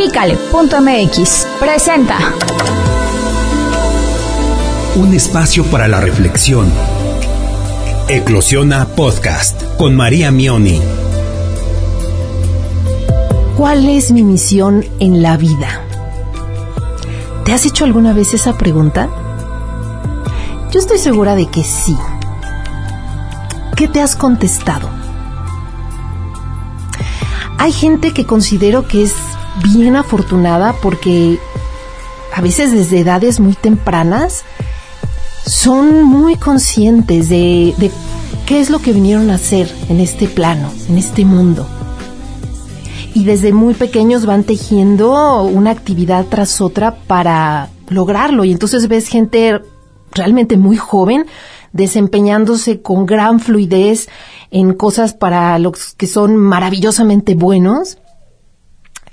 Pícale.mx 0.00 1.46
presenta 1.60 2.16
un 4.96 5.12
espacio 5.12 5.62
para 5.64 5.88
la 5.88 6.00
reflexión. 6.00 6.72
Eclosiona 8.08 8.86
Podcast 8.86 9.62
con 9.76 9.94
María 9.94 10.30
Mioni. 10.30 10.80
¿Cuál 13.58 13.90
es 13.90 14.10
mi 14.10 14.24
misión 14.24 14.86
en 15.00 15.20
la 15.20 15.36
vida? 15.36 15.82
¿Te 17.44 17.52
has 17.52 17.66
hecho 17.66 17.84
alguna 17.84 18.14
vez 18.14 18.32
esa 18.32 18.56
pregunta? 18.56 19.10
Yo 20.72 20.80
estoy 20.80 20.96
segura 20.96 21.34
de 21.34 21.44
que 21.44 21.62
sí. 21.62 21.94
¿Qué 23.76 23.86
te 23.86 24.00
has 24.00 24.16
contestado? 24.16 24.88
Hay 27.58 27.72
gente 27.72 28.14
que 28.14 28.24
considero 28.24 28.88
que 28.88 29.02
es 29.02 29.12
bien 29.62 29.96
afortunada 29.96 30.74
porque 30.80 31.38
a 32.34 32.40
veces 32.40 32.72
desde 32.72 33.00
edades 33.00 33.40
muy 33.40 33.54
tempranas 33.54 34.44
son 35.46 36.04
muy 36.04 36.36
conscientes 36.36 37.28
de, 37.28 37.90
qué 38.46 38.60
es 38.60 38.70
lo 38.70 38.80
que 38.80 38.92
vinieron 38.92 39.30
a 39.30 39.34
hacer 39.34 39.72
en 39.88 40.00
este 40.00 40.28
plano, 40.28 40.70
en 40.88 40.98
este 40.98 41.24
mundo. 41.24 41.66
Y 43.14 43.24
desde 43.24 43.52
muy 43.52 43.74
pequeños 43.74 44.24
van 44.24 44.44
tejiendo 44.44 45.42
una 45.42 45.70
actividad 45.70 46.26
tras 46.28 46.60
otra 46.60 46.94
para 46.94 47.68
lograrlo. 47.88 48.44
Y 48.44 48.52
entonces 48.52 48.86
ves 48.86 49.08
gente 49.08 49.60
realmente 50.12 50.56
muy 50.56 50.76
joven 50.76 51.26
desempeñándose 51.72 52.80
con 52.80 53.06
gran 53.06 53.40
fluidez 53.40 54.08
en 54.50 54.74
cosas 54.74 55.14
para 55.14 55.58
los 55.58 55.94
que 55.94 56.06
son 56.06 56.36
maravillosamente 56.36 57.34
buenos 57.34 57.98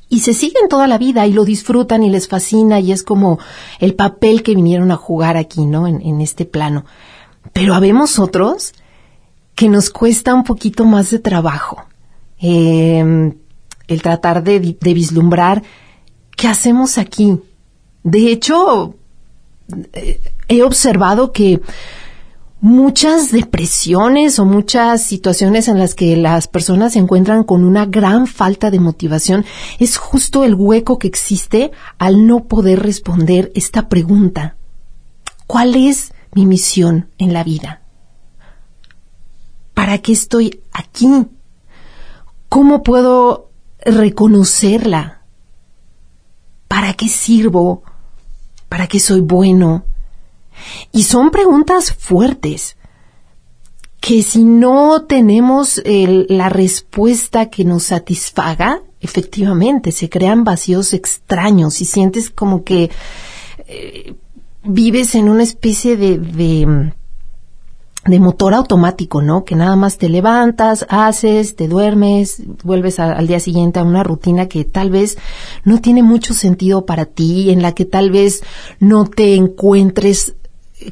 y 0.10 0.22
se 0.22 0.34
siguen 0.34 0.70
toda 0.70 0.88
la 0.88 0.98
vida 0.98 1.28
y 1.28 1.34
lo 1.34 1.44
disfrutan 1.44 2.04
y 2.04 2.10
les 2.10 2.28
fascina 2.28 2.80
y 2.80 2.92
es 2.92 3.04
como 3.04 3.40
el 3.80 3.94
papel 3.96 4.44
que 4.44 4.56
vinieron 4.56 4.92
a 4.92 4.96
jugar 4.96 5.38
aquí, 5.38 5.66
¿no? 5.66 5.88
En, 5.88 6.22
este 6.22 6.46
plano. 6.46 6.86
Pero 7.54 7.74
habemos 7.74 8.20
otros 8.20 8.74
que 9.56 9.70
nos 9.70 9.90
cuesta 9.90 10.34
un 10.34 10.44
poquito 10.44 10.86
más 10.86 11.10
de 11.10 11.20
trabajo. 11.20 11.84
Em, 12.40 13.34
el 13.88 14.02
tratar 14.02 14.44
de, 14.44 14.60
de 14.60 14.94
vislumbrar 14.94 15.64
qué 16.36 16.48
hacemos 16.48 16.98
aquí. 16.98 17.40
De 18.04 18.32
hecho, 18.32 18.96
eh, 19.94 20.22
he 20.48 20.64
observado 20.64 21.32
que 21.32 21.62
muchas 22.60 23.32
depresiones 23.32 24.40
o 24.40 24.46
muchas 24.46 25.04
situaciones 25.04 25.68
en 25.68 25.78
las 25.78 25.94
que 25.94 26.18
las 26.18 26.48
personas 26.48 26.94
se 26.94 27.00
encuentran 27.00 27.44
con 27.44 27.64
una 27.64 27.86
gran 27.86 28.28
falta 28.28 28.72
de 28.72 28.80
motivación 28.80 29.46
es 29.80 29.98
justo 29.98 30.44
el 30.44 30.56
hueco 30.56 30.98
que 30.98 31.08
existe 31.08 31.72
al 32.00 32.26
no 32.26 32.46
poder 32.46 32.82
responder 32.82 33.52
esta 33.56 33.90
pregunta. 33.90 34.56
¿Cuál 35.46 35.76
es 35.76 36.14
mi 36.34 36.46
misión 36.46 37.10
en 37.18 37.34
la 37.34 37.44
vida? 37.44 37.82
¿Para 39.74 40.00
qué 40.00 40.12
estoy 40.12 40.62
aquí? 40.74 41.28
¿Cómo 42.50 42.82
puedo 42.82 43.52
reconocerla? 43.86 45.22
¿Para 46.68 46.94
qué 46.94 47.08
sirvo? 47.08 47.84
¿Para 48.68 48.88
qué 48.88 49.00
soy 49.00 49.22
bueno? 49.22 49.86
Y 50.92 51.04
son 51.04 51.32
preguntas 51.32 51.94
fuertes 51.94 52.78
que 54.00 54.24
si 54.24 54.44
no 54.44 55.04
tenemos 55.04 55.82
la 55.86 56.50
respuesta 56.50 57.50
que 57.50 57.66
nos 57.66 57.84
satisfaga, 57.84 58.82
efectivamente 59.02 59.92
se 59.92 60.10
crean 60.10 60.44
vacíos 60.44 60.94
extraños 60.94 61.82
y 61.82 61.86
sientes 61.86 62.30
como 62.30 62.64
que 62.64 62.90
eh, 63.68 64.16
vives 64.64 65.16
en 65.16 65.30
una 65.30 65.44
especie 65.44 65.98
de, 65.98 66.18
de, 68.06 68.20
motor 68.20 68.54
automático, 68.54 69.22
¿no? 69.22 69.44
Que 69.44 69.56
nada 69.56 69.76
más 69.76 69.98
te 69.98 70.08
levantas, 70.08 70.86
haces, 70.90 71.56
te 71.56 71.68
duermes, 71.68 72.42
vuelves 72.64 73.00
al 73.00 73.28
día 73.28 73.40
siguiente 73.40 73.80
a 73.80 73.84
una 73.84 74.04
rutina 74.04 74.48
que 74.48 74.64
tal 74.64 74.90
vez 74.90 75.18
no 75.66 75.82
tiene 75.82 76.04
mucho 76.04 76.34
sentido 76.34 76.86
para 76.86 77.06
ti, 77.06 77.52
en 77.52 77.62
la 77.62 77.74
que 77.74 77.86
tal 77.86 78.12
vez 78.12 78.42
no 78.80 79.06
te 79.06 79.36
encuentres 79.36 80.36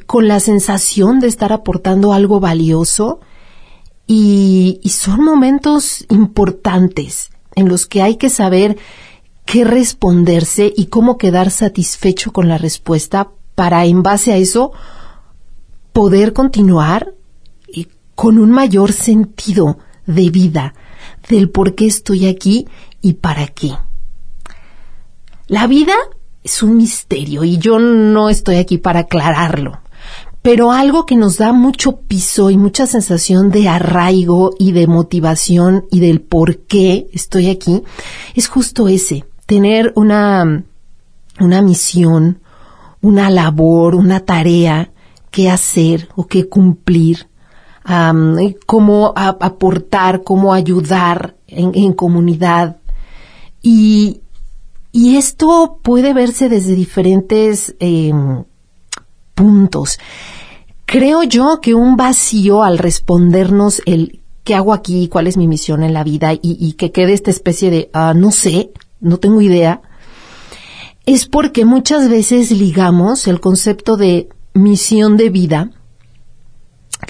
con 0.06 0.28
la 0.28 0.40
sensación 0.40 1.20
de 1.20 1.28
estar 1.28 1.52
aportando 1.52 2.12
algo 2.12 2.40
valioso 2.40 3.20
y, 4.06 4.80
son 4.84 5.24
momentos 5.24 6.04
importantes 6.08 7.30
en 7.54 7.68
los 7.68 7.86
que 7.86 8.02
hay 8.02 8.16
que 8.16 8.30
saber 8.30 8.76
qué 9.44 9.64
responderse 9.64 10.72
y 10.76 10.86
cómo 10.86 11.18
quedar 11.18 11.50
satisfecho 11.50 12.32
con 12.32 12.48
la 12.48 12.58
respuesta 12.58 13.30
para 13.54 13.84
en 13.84 14.02
base 14.02 14.32
a 14.32 14.36
eso 14.36 14.72
poder 15.92 16.32
continuar 16.32 17.14
con 18.14 18.38
un 18.38 18.50
mayor 18.50 18.92
sentido 18.92 19.78
de 20.06 20.30
vida 20.30 20.74
del 21.28 21.50
por 21.50 21.74
qué 21.74 21.86
estoy 21.86 22.26
aquí 22.26 22.66
y 23.02 23.14
para 23.14 23.46
qué. 23.48 23.72
La 25.48 25.66
vida 25.66 25.94
es 26.46 26.62
un 26.62 26.76
misterio 26.76 27.42
y 27.42 27.58
yo 27.58 27.80
no 27.80 28.30
estoy 28.30 28.56
aquí 28.56 28.78
para 28.78 29.00
aclararlo. 29.00 29.80
Pero 30.42 30.70
algo 30.70 31.06
que 31.06 31.16
nos 31.16 31.38
da 31.38 31.52
mucho 31.52 32.02
piso 32.02 32.50
y 32.50 32.56
mucha 32.56 32.86
sensación 32.86 33.50
de 33.50 33.68
arraigo 33.68 34.54
y 34.60 34.70
de 34.70 34.86
motivación 34.86 35.86
y 35.90 35.98
del 35.98 36.20
por 36.20 36.58
qué 36.58 37.08
estoy 37.12 37.50
aquí 37.50 37.82
es 38.36 38.46
justo 38.46 38.86
ese, 38.86 39.24
tener 39.46 39.92
una, 39.96 40.62
una 41.40 41.62
misión, 41.62 42.38
una 43.00 43.28
labor, 43.28 43.96
una 43.96 44.20
tarea 44.20 44.92
que 45.32 45.50
hacer 45.50 46.08
o 46.14 46.28
que 46.28 46.48
cumplir, 46.48 47.26
cómo 48.66 49.12
aportar, 49.16 50.22
cómo 50.22 50.54
ayudar 50.54 51.34
en, 51.48 51.92
comunidad. 51.92 52.76
Y, 53.62 54.20
y 54.96 55.18
esto 55.18 55.78
puede 55.82 56.14
verse 56.14 56.48
desde 56.48 56.74
diferentes 56.74 57.76
em, 57.80 58.44
puntos. 59.34 59.98
Creo 60.86 61.22
yo 61.22 61.60
que 61.60 61.74
un 61.74 61.98
vacío 61.98 62.62
al 62.62 62.78
respondernos 62.78 63.82
el 63.84 64.22
qué 64.42 64.54
hago 64.54 64.72
aquí, 64.72 65.08
cuál 65.08 65.26
es 65.26 65.36
mi 65.36 65.48
misión 65.48 65.82
en 65.82 65.92
la 65.92 66.02
vida 66.02 66.32
y, 66.32 66.72
que 66.78 66.92
quede 66.92 67.12
esta 67.12 67.30
especie 67.30 67.70
de 67.70 67.90
ah, 67.92 68.14
no 68.16 68.32
sé, 68.32 68.70
no 68.98 69.18
tengo 69.18 69.42
idea, 69.42 69.82
es 71.04 71.26
porque 71.26 71.66
muchas 71.66 72.08
veces 72.08 72.50
ligamos 72.50 73.26
el 73.26 73.38
concepto 73.38 73.98
de 73.98 74.30
misión 74.54 75.18
de 75.18 75.28
vida 75.28 75.70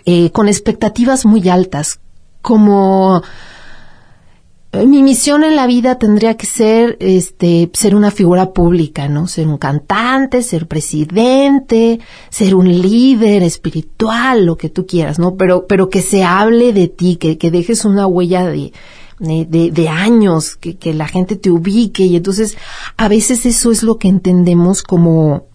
eh, 0.06 0.32
con 0.32 0.48
expectativas 0.48 1.24
muy 1.24 1.48
altas, 1.48 2.00
como 2.42 3.22
mi 4.72 5.02
misión 5.02 5.44
en 5.44 5.56
la 5.56 5.66
vida 5.66 5.98
tendría 5.98 6.36
que 6.36 6.46
ser 6.46 6.96
este 7.00 7.70
ser 7.72 7.94
una 7.94 8.10
figura 8.10 8.52
pública, 8.52 9.08
¿no? 9.08 9.26
Ser 9.26 9.46
un 9.48 9.58
cantante, 9.58 10.42
ser 10.42 10.66
presidente, 10.66 12.00
ser 12.30 12.54
un 12.54 12.68
líder 12.68 13.42
espiritual, 13.42 14.44
lo 14.44 14.56
que 14.56 14.68
tú 14.68 14.86
quieras, 14.86 15.18
¿no? 15.18 15.36
Pero 15.36 15.66
pero 15.66 15.88
que 15.88 16.02
se 16.02 16.24
hable 16.24 16.72
de 16.72 16.88
ti, 16.88 17.16
que, 17.16 17.38
que 17.38 17.50
dejes 17.50 17.84
una 17.84 18.06
huella 18.06 18.46
de 18.46 18.72
de, 19.18 19.70
de 19.70 19.88
años, 19.88 20.56
que, 20.56 20.76
que 20.76 20.92
la 20.92 21.08
gente 21.08 21.36
te 21.36 21.50
ubique 21.50 22.04
y 22.04 22.16
entonces 22.16 22.56
a 22.98 23.08
veces 23.08 23.46
eso 23.46 23.70
es 23.72 23.82
lo 23.82 23.96
que 23.96 24.08
entendemos 24.08 24.82
como 24.82 25.46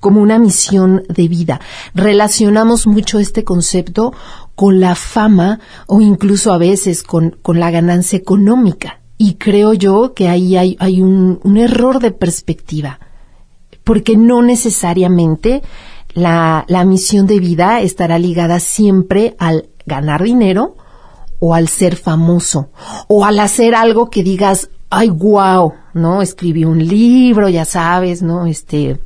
como 0.00 0.20
una 0.20 0.38
misión 0.38 1.02
de 1.08 1.28
vida. 1.28 1.60
Relacionamos 1.94 2.86
mucho 2.86 3.18
este 3.18 3.44
concepto 3.44 4.12
con 4.54 4.80
la 4.80 4.94
fama 4.94 5.60
o 5.86 6.00
incluso 6.00 6.52
a 6.52 6.58
veces 6.58 7.02
con, 7.02 7.36
con 7.42 7.60
la 7.60 7.70
ganancia 7.70 8.18
económica. 8.18 9.00
Y 9.18 9.34
creo 9.34 9.72
yo 9.72 10.12
que 10.14 10.28
ahí 10.28 10.56
hay, 10.56 11.02
un 11.02 11.56
error 11.56 12.00
de 12.00 12.10
perspectiva, 12.10 13.00
porque 13.82 14.16
no 14.16 14.42
necesariamente 14.42 15.62
la, 16.12 16.64
la 16.68 16.84
misión 16.84 17.26
de 17.26 17.40
vida 17.40 17.80
estará 17.80 18.18
ligada 18.18 18.60
siempre 18.60 19.34
al 19.38 19.70
ganar 19.86 20.22
dinero 20.22 20.76
o 21.38 21.54
al 21.54 21.68
ser 21.68 21.96
famoso 21.96 22.70
o 23.08 23.24
al 23.24 23.38
hacer 23.38 23.74
algo 23.74 24.10
que 24.10 24.22
digas, 24.22 24.68
ay, 24.90 25.10
wow, 25.10 25.72
¿no? 25.94 26.22
Escribí 26.22 26.64
un 26.64 26.86
libro, 26.86 27.48
ya 27.48 27.64
sabes, 27.64 28.22
¿no? 28.22 28.46
Este, 28.46 29.00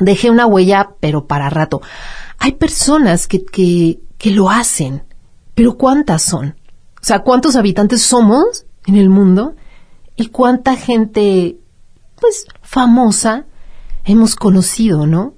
dejé 0.00 0.30
una 0.30 0.46
huella, 0.46 0.90
pero 1.00 1.26
para 1.26 1.50
rato. 1.50 1.82
Hay 2.38 2.52
personas 2.52 3.26
que, 3.26 3.44
que, 3.44 4.00
que 4.18 4.30
lo 4.30 4.50
hacen, 4.50 5.04
pero 5.54 5.76
¿cuántas 5.76 6.22
son? 6.22 6.56
O 7.00 7.04
sea, 7.04 7.20
¿cuántos 7.20 7.56
habitantes 7.56 8.02
somos 8.02 8.66
en 8.86 8.96
el 8.96 9.10
mundo? 9.10 9.54
¿Y 10.16 10.28
cuánta 10.28 10.76
gente, 10.76 11.58
pues, 12.20 12.46
famosa 12.62 13.46
hemos 14.04 14.36
conocido, 14.36 15.06
no? 15.06 15.34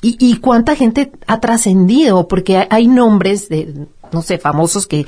Y, 0.00 0.16
y 0.20 0.36
cuánta 0.36 0.76
gente 0.76 1.12
ha 1.26 1.40
trascendido, 1.40 2.28
porque 2.28 2.66
hay 2.70 2.86
nombres 2.86 3.48
de, 3.48 3.86
no 4.12 4.22
sé, 4.22 4.38
famosos 4.38 4.86
que, 4.86 5.06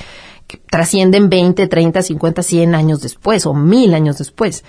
trascienden 0.70 1.28
20, 1.28 1.66
30, 1.66 2.02
50, 2.02 2.42
100 2.42 2.74
años 2.74 3.00
después 3.00 3.46
o 3.46 3.54
mil 3.54 3.94
años 3.94 4.18
después. 4.18 4.64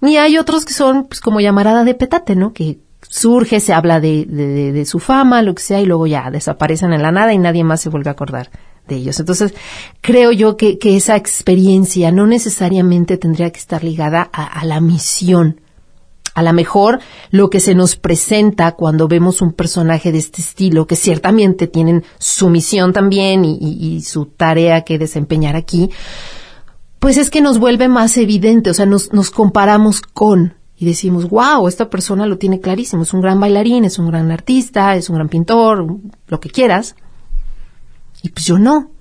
Y 0.00 0.16
hay 0.16 0.38
otros 0.38 0.64
que 0.64 0.72
son 0.72 1.06
pues 1.06 1.20
como 1.20 1.40
llamarada 1.40 1.84
de 1.84 1.94
petate, 1.94 2.36
¿no? 2.36 2.52
Que 2.52 2.78
surge, 3.02 3.60
se 3.60 3.72
habla 3.72 4.00
de, 4.00 4.26
de, 4.26 4.72
de, 4.72 4.84
su 4.84 4.98
fama, 4.98 5.42
lo 5.42 5.54
que 5.54 5.62
sea, 5.62 5.80
y 5.80 5.86
luego 5.86 6.06
ya 6.06 6.30
desaparecen 6.30 6.92
en 6.92 7.02
la 7.02 7.12
nada 7.12 7.32
y 7.32 7.38
nadie 7.38 7.64
más 7.64 7.80
se 7.80 7.88
vuelve 7.88 8.10
a 8.10 8.12
acordar 8.12 8.50
de 8.86 8.96
ellos. 8.96 9.20
Entonces, 9.20 9.54
creo 10.00 10.32
yo 10.32 10.56
que, 10.56 10.78
que 10.78 10.96
esa 10.96 11.16
experiencia 11.16 12.10
no 12.10 12.26
necesariamente 12.26 13.16
tendría 13.16 13.50
que 13.50 13.60
estar 13.60 13.84
ligada 13.84 14.22
a, 14.22 14.64
la 14.64 14.80
misión. 14.80 15.60
A 16.34 16.42
lo 16.42 16.52
mejor 16.52 17.00
lo 17.30 17.50
que 17.50 17.60
se 17.60 17.74
nos 17.74 17.96
presenta 17.96 18.72
cuando 18.72 19.08
vemos 19.08 19.42
un 19.42 19.52
personaje 19.52 20.12
de 20.12 20.18
este 20.18 20.40
estilo, 20.40 20.86
que 20.86 20.96
ciertamente 20.96 21.66
tienen 21.66 22.04
su 22.18 22.48
misión 22.48 22.92
también 22.92 23.44
y, 23.44 23.58
y, 23.60 23.96
y 23.96 24.02
su 24.02 24.26
tarea 24.26 24.82
que 24.82 24.98
desempeñar 24.98 25.56
aquí, 25.56 25.90
pues 26.98 27.16
es 27.16 27.30
que 27.30 27.40
nos 27.40 27.58
vuelve 27.58 27.88
más 27.88 28.16
evidente, 28.16 28.70
o 28.70 28.74
sea, 28.74 28.86
nos, 28.86 29.12
nos 29.12 29.30
comparamos 29.30 30.00
con 30.00 30.57
y 30.80 30.86
decimos, 30.86 31.28
wow, 31.28 31.66
esta 31.66 31.90
persona 31.90 32.26
lo 32.26 32.38
tiene 32.38 32.60
clarísimo, 32.60 33.02
es 33.02 33.12
un 33.12 33.20
gran 33.20 33.40
bailarín, 33.40 33.84
es 33.84 33.98
un 33.98 34.06
gran 34.06 34.30
artista, 34.30 34.94
es 34.94 35.10
un 35.10 35.16
gran 35.16 35.28
pintor, 35.28 35.84
lo 36.28 36.40
que 36.40 36.50
quieras. 36.50 36.94
Y 38.22 38.28
pues 38.28 38.46
yo 38.46 38.60
no. 38.60 38.92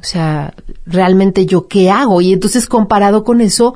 O 0.00 0.04
sea, 0.04 0.54
realmente 0.86 1.44
yo 1.44 1.66
qué 1.66 1.90
hago? 1.90 2.20
Y 2.20 2.32
entonces 2.32 2.66
comparado 2.66 3.24
con 3.24 3.40
eso, 3.40 3.74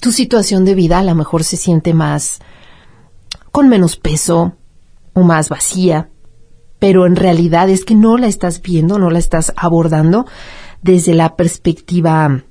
tu 0.00 0.10
situación 0.10 0.64
de 0.64 0.74
vida 0.74 0.98
a 0.98 1.04
lo 1.04 1.14
mejor 1.14 1.44
se 1.44 1.58
siente 1.58 1.92
más 1.92 2.40
con 3.50 3.68
menos 3.68 3.96
peso 3.96 4.54
o 5.12 5.22
más 5.22 5.50
vacía, 5.50 6.08
pero 6.78 7.06
en 7.06 7.16
realidad 7.16 7.68
es 7.68 7.84
que 7.84 7.94
no 7.94 8.16
la 8.16 8.26
estás 8.26 8.62
viendo, 8.62 8.98
no 8.98 9.10
la 9.10 9.18
estás 9.18 9.52
abordando 9.56 10.26
desde 10.80 11.14
la 11.14 11.36
perspectiva 11.36 12.42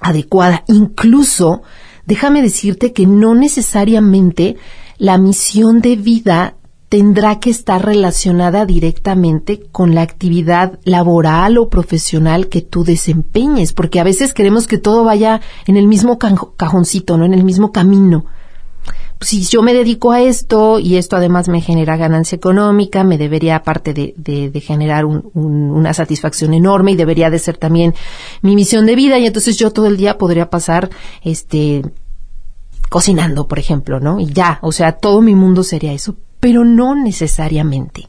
adecuada. 0.00 0.64
Incluso 0.66 1.62
déjame 2.08 2.40
decirte 2.40 2.94
que 2.94 3.06
no 3.06 3.34
necesariamente 3.34 4.56
la 4.96 5.18
misión 5.18 5.82
de 5.82 5.94
vida 5.94 6.54
tendrá 6.88 7.38
que 7.38 7.50
estar 7.50 7.84
relacionada 7.84 8.64
directamente 8.64 9.60
con 9.70 9.94
la 9.94 10.00
actividad 10.00 10.78
laboral 10.84 11.58
o 11.58 11.68
profesional 11.68 12.48
que 12.48 12.62
tú 12.62 12.82
desempeñes, 12.82 13.74
porque 13.74 14.00
a 14.00 14.04
veces 14.04 14.32
queremos 14.32 14.66
que 14.66 14.78
todo 14.78 15.04
vaya 15.04 15.42
en 15.66 15.76
el 15.76 15.86
mismo 15.86 16.18
cajoncito, 16.18 17.18
no 17.18 17.26
en 17.26 17.34
el 17.34 17.44
mismo 17.44 17.72
camino. 17.72 18.24
Si 19.20 19.42
yo 19.44 19.62
me 19.62 19.74
dedico 19.74 20.12
a 20.12 20.20
esto 20.20 20.78
y 20.78 20.96
esto 20.96 21.16
además 21.16 21.48
me 21.48 21.60
genera 21.60 21.96
ganancia 21.96 22.36
económica, 22.36 23.02
me 23.02 23.18
debería, 23.18 23.56
aparte 23.56 23.92
de, 23.92 24.14
de, 24.16 24.50
de 24.50 24.60
generar 24.60 25.04
un, 25.04 25.30
un, 25.34 25.70
una 25.70 25.92
satisfacción 25.92 26.54
enorme 26.54 26.92
y 26.92 26.96
debería 26.96 27.28
de 27.28 27.40
ser 27.40 27.56
también 27.56 27.94
mi 28.42 28.54
misión 28.54 28.86
de 28.86 28.94
vida 28.94 29.18
y 29.18 29.26
entonces 29.26 29.56
yo 29.56 29.72
todo 29.72 29.86
el 29.86 29.96
día 29.96 30.18
podría 30.18 30.50
pasar, 30.50 30.90
este, 31.24 31.82
cocinando, 32.88 33.48
por 33.48 33.58
ejemplo, 33.58 34.00
¿no? 34.00 34.20
Y 34.20 34.26
ya, 34.32 34.58
o 34.62 34.72
sea, 34.72 34.92
todo 34.92 35.20
mi 35.20 35.34
mundo 35.34 35.62
sería 35.62 35.92
eso, 35.92 36.16
pero 36.40 36.64
no 36.64 36.94
necesariamente. 36.94 38.08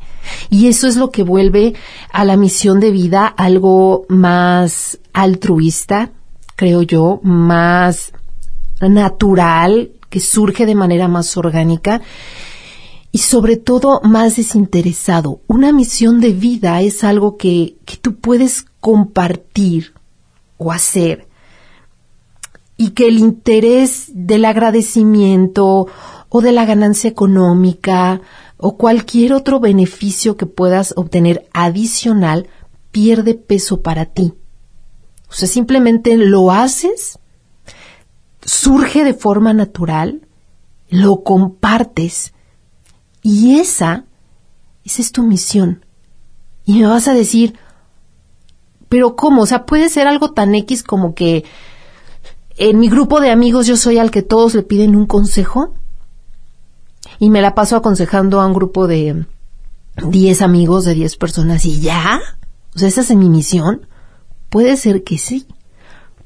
Y 0.49 0.67
eso 0.67 0.87
es 0.87 0.95
lo 0.95 1.11
que 1.11 1.23
vuelve 1.23 1.73
a 2.11 2.23
la 2.25 2.37
misión 2.37 2.79
de 2.79 2.91
vida 2.91 3.27
algo 3.27 4.05
más 4.09 4.99
altruista, 5.13 6.11
creo 6.55 6.81
yo, 6.81 7.19
más 7.23 8.13
natural, 8.81 9.91
que 10.09 10.19
surge 10.19 10.65
de 10.65 10.75
manera 10.75 11.07
más 11.07 11.35
orgánica 11.37 12.01
y 13.11 13.19
sobre 13.19 13.57
todo 13.57 14.01
más 14.03 14.35
desinteresado. 14.35 15.41
Una 15.47 15.71
misión 15.71 16.19
de 16.19 16.31
vida 16.31 16.81
es 16.81 17.03
algo 17.03 17.37
que, 17.37 17.77
que 17.85 17.97
tú 17.97 18.15
puedes 18.15 18.65
compartir 18.79 19.93
o 20.57 20.71
hacer 20.71 21.27
y 22.77 22.91
que 22.91 23.07
el 23.07 23.19
interés 23.19 24.11
del 24.13 24.45
agradecimiento 24.45 25.87
o 26.29 26.41
de 26.41 26.51
la 26.51 26.65
ganancia 26.65 27.09
económica 27.09 28.21
o 28.57 28.77
cualquier 28.77 29.33
otro 29.33 29.59
beneficio 29.59 30.37
que 30.37 30.45
puedas 30.45 30.93
obtener 30.95 31.47
adicional 31.53 32.47
pierde 32.91 33.33
peso 33.33 33.81
para 33.81 34.05
ti. 34.05 34.33
O 35.29 35.33
sea, 35.33 35.47
simplemente 35.47 36.17
lo 36.17 36.51
haces 36.51 37.19
surge 38.49 39.03
de 39.03 39.13
forma 39.13 39.53
natural, 39.53 40.27
lo 40.89 41.23
compartes 41.23 42.33
y 43.21 43.59
esa, 43.59 44.05
esa 44.83 45.01
es 45.01 45.11
tu 45.11 45.23
misión. 45.23 45.85
Y 46.65 46.79
me 46.79 46.87
vas 46.87 47.07
a 47.07 47.13
decir, 47.13 47.57
pero 48.89 49.15
¿cómo? 49.15 49.43
O 49.43 49.45
sea, 49.45 49.65
puede 49.65 49.89
ser 49.89 50.07
algo 50.07 50.31
tan 50.31 50.55
X 50.55 50.83
como 50.83 51.13
que 51.13 51.45
en 52.57 52.79
mi 52.79 52.89
grupo 52.89 53.19
de 53.19 53.29
amigos 53.29 53.67
yo 53.67 53.77
soy 53.77 53.99
al 53.99 54.11
que 54.11 54.23
todos 54.23 54.55
le 54.55 54.63
piden 54.63 54.95
un 54.95 55.05
consejo 55.05 55.73
y 57.19 57.29
me 57.29 57.41
la 57.41 57.55
paso 57.55 57.75
aconsejando 57.75 58.41
a 58.41 58.47
un 58.47 58.53
grupo 58.53 58.87
de 58.87 59.25
10 59.97 60.41
amigos, 60.41 60.85
de 60.85 60.95
10 60.95 61.17
personas 61.17 61.65
y 61.65 61.79
ya. 61.81 62.19
O 62.75 62.79
sea, 62.79 62.87
esa 62.87 63.01
es 63.01 63.15
mi 63.15 63.29
misión. 63.29 63.87
Puede 64.49 64.75
ser 64.77 65.03
que 65.03 65.17
sí. 65.17 65.45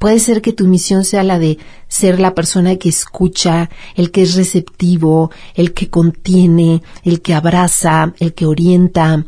Puede 0.04 0.20
ser 0.20 0.42
que 0.42 0.52
tu 0.52 0.68
misión 0.68 1.06
sea 1.06 1.24
la 1.24 1.40
de 1.40 1.60
ser 1.88 2.20
la 2.20 2.36
persona 2.36 2.76
que 2.76 2.90
escucha, 2.90 3.70
el 3.96 4.12
que 4.12 4.24
es 4.24 4.36
receptivo, 4.36 5.32
el 5.56 5.74
que 5.74 5.90
contiene, 5.90 6.84
el 7.04 7.22
que 7.22 7.34
abraza, 7.34 8.14
el 8.20 8.34
que 8.34 8.46
orienta, 8.46 9.26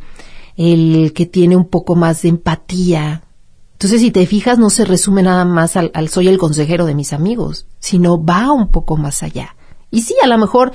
el 0.57 1.13
que 1.15 1.27
tiene 1.27 1.55
un 1.55 1.63
poco 1.63 1.95
más 1.95 2.23
de 2.23 2.27
empatía. 2.27 3.23
Entonces, 3.71 4.01
si 4.01 4.11
te 4.11 4.25
fijas, 4.25 4.59
no 4.59 4.69
se 4.69 4.83
resume 4.83 5.23
nada 5.23 5.45
más 5.45 5.77
al, 5.77 6.09
soy 6.09 6.27
el 6.27 6.37
consejero 6.37 6.85
de 6.85 6.93
mis 6.93 7.13
amigos, 7.13 7.67
sino 7.79 8.21
va 8.21 8.51
un 8.51 8.67
poco 8.69 8.97
más 8.97 9.23
allá. 9.23 9.55
Y 9.91 10.01
sí, 10.01 10.15
a 10.21 10.27
lo 10.27 10.37
mejor 10.37 10.73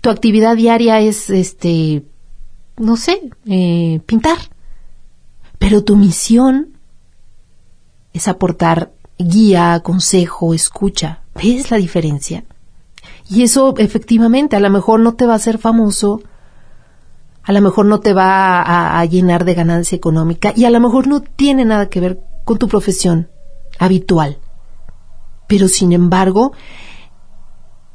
tu 0.00 0.10
actividad 0.10 0.56
diaria 0.56 0.98
es, 0.98 1.30
este, 1.30 2.02
no 2.78 2.96
sé, 2.96 3.30
eh, 3.46 4.00
pintar. 4.06 4.38
Pero 5.60 5.84
tu 5.84 5.94
misión 5.94 6.76
es 8.16 8.28
aportar 8.28 8.92
guía, 9.18 9.80
consejo, 9.82 10.54
escucha. 10.54 11.20
¿Ves 11.34 11.70
la 11.70 11.76
diferencia? 11.76 12.44
Y 13.28 13.42
eso 13.42 13.74
efectivamente 13.78 14.56
a 14.56 14.60
lo 14.60 14.70
mejor 14.70 15.00
no 15.00 15.14
te 15.14 15.26
va 15.26 15.34
a 15.34 15.36
hacer 15.36 15.58
famoso, 15.58 16.22
a 17.42 17.52
lo 17.52 17.60
mejor 17.60 17.86
no 17.86 18.00
te 18.00 18.12
va 18.12 18.60
a, 18.60 19.00
a, 19.00 19.04
llenar 19.04 19.44
de 19.44 19.54
ganancia 19.54 19.96
económica 19.96 20.52
y 20.56 20.64
a 20.64 20.70
lo 20.70 20.80
mejor 20.80 21.06
no 21.06 21.20
tiene 21.20 21.64
nada 21.64 21.88
que 21.88 22.00
ver 22.00 22.20
con 22.44 22.58
tu 22.58 22.68
profesión 22.68 23.28
habitual. 23.78 24.38
Pero 25.46 25.68
sin 25.68 25.92
embargo, 25.92 26.52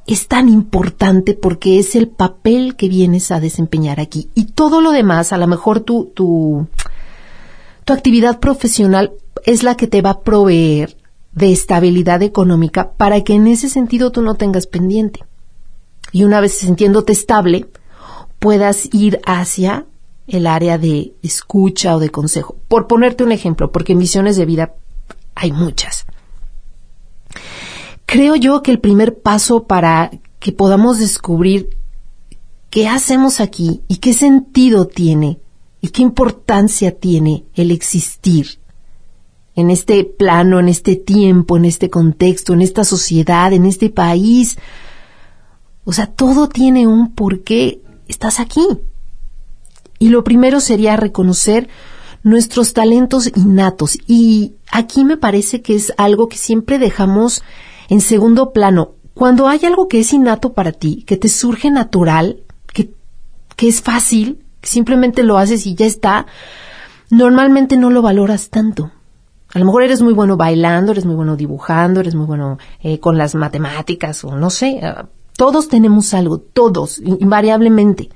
es 0.07 0.27
tan 0.27 0.49
importante 0.49 1.33
porque 1.33 1.79
es 1.79 1.95
el 1.95 2.07
papel 2.07 2.75
que 2.75 2.89
vienes 2.89 3.31
a 3.31 3.39
desempeñar 3.39 3.99
aquí. 3.99 4.29
Y 4.35 4.45
todo 4.45 4.81
lo 4.81 4.91
demás, 4.91 5.31
a 5.31 5.37
lo 5.37 5.47
mejor 5.47 5.81
tu, 5.81 6.11
tu, 6.13 6.67
tu 7.85 7.93
actividad 7.93 8.39
profesional 8.39 9.13
es 9.45 9.63
la 9.63 9.75
que 9.75 9.87
te 9.87 10.01
va 10.01 10.11
a 10.11 10.21
proveer 10.21 10.97
de 11.33 11.51
estabilidad 11.51 12.21
económica 12.21 12.93
para 12.93 13.21
que 13.23 13.33
en 13.33 13.47
ese 13.47 13.69
sentido 13.69 14.11
tú 14.11 14.21
no 14.21 14.35
tengas 14.35 14.67
pendiente. 14.67 15.23
Y 16.11 16.23
una 16.23 16.41
vez 16.41 16.57
sintiéndote 16.57 17.13
estable, 17.13 17.67
puedas 18.39 18.89
ir 18.91 19.21
hacia 19.25 19.85
el 20.27 20.47
área 20.47 20.77
de 20.77 21.13
escucha 21.21 21.95
o 21.95 21.99
de 21.99 22.09
consejo. 22.09 22.57
Por 22.67 22.87
ponerte 22.87 23.23
un 23.23 23.31
ejemplo, 23.31 23.71
porque 23.71 23.93
en 23.93 23.99
misiones 23.99 24.35
de 24.35 24.45
vida 24.45 24.75
hay 25.35 25.51
muchas. 25.51 26.05
Creo 28.05 28.35
yo 28.35 28.61
que 28.61 28.71
el 28.71 28.79
primer 28.79 29.21
paso 29.21 29.63
para 29.63 30.11
que 30.39 30.51
podamos 30.51 30.99
descubrir 30.99 31.77
qué 32.69 32.87
hacemos 32.87 33.39
aquí 33.39 33.81
y 33.87 33.97
qué 33.97 34.13
sentido 34.13 34.87
tiene 34.87 35.39
y 35.81 35.89
qué 35.89 36.01
importancia 36.01 36.97
tiene 36.97 37.45
el 37.55 37.71
existir 37.71 38.60
en 39.55 39.69
este 39.69 40.03
plano, 40.03 40.59
en 40.59 40.69
este 40.69 40.95
tiempo, 40.95 41.57
en 41.57 41.65
este 41.65 41.89
contexto, 41.89 42.53
en 42.53 42.61
esta 42.61 42.83
sociedad, 42.83 43.51
en 43.53 43.65
este 43.65 43.89
país. 43.89 44.57
O 45.83 45.93
sea, 45.93 46.07
todo 46.07 46.47
tiene 46.47 46.87
un 46.87 47.13
por 47.13 47.43
qué 47.43 47.81
estás 48.07 48.39
aquí. 48.39 48.65
Y 49.99 50.09
lo 50.09 50.23
primero 50.23 50.59
sería 50.59 50.95
reconocer 50.97 51.69
nuestros 52.23 52.73
talentos 52.73 53.31
innatos. 53.35 53.97
Y 54.07 54.55
aquí 54.71 55.03
me 55.03 55.17
parece 55.17 55.61
que 55.61 55.75
es 55.75 55.93
algo 55.97 56.27
que 56.27 56.37
siempre 56.37 56.79
dejamos 56.79 57.43
en 57.89 58.01
segundo 58.01 58.53
plano. 58.53 58.95
Cuando 59.13 59.47
hay 59.47 59.59
algo 59.65 59.87
que 59.87 59.99
es 59.99 60.13
innato 60.13 60.53
para 60.53 60.71
ti, 60.71 61.03
que 61.05 61.17
te 61.17 61.27
surge 61.27 61.69
natural, 61.69 62.43
que, 62.73 62.93
que 63.55 63.67
es 63.67 63.81
fácil, 63.81 64.45
simplemente 64.63 65.23
lo 65.23 65.37
haces 65.37 65.67
y 65.67 65.75
ya 65.75 65.85
está, 65.85 66.25
normalmente 67.09 67.75
no 67.75 67.89
lo 67.89 68.01
valoras 68.01 68.49
tanto. 68.49 68.91
A 69.53 69.59
lo 69.59 69.65
mejor 69.65 69.83
eres 69.83 70.01
muy 70.01 70.13
bueno 70.13 70.37
bailando, 70.37 70.91
eres 70.91 71.05
muy 71.05 71.15
bueno 71.15 71.35
dibujando, 71.35 71.99
eres 71.99 72.15
muy 72.15 72.25
bueno 72.25 72.57
eh, 72.81 72.99
con 72.99 73.17
las 73.17 73.35
matemáticas 73.35 74.23
o 74.23 74.35
no 74.35 74.49
sé. 74.49 74.79
Uh, 74.81 75.07
todos 75.35 75.67
tenemos 75.67 76.13
algo, 76.13 76.39
todos, 76.39 76.99
invariablemente. 76.99 78.09